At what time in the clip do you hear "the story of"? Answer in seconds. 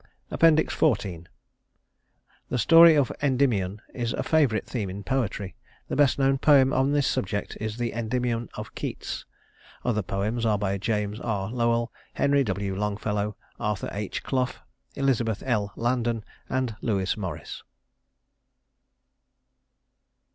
2.49-3.11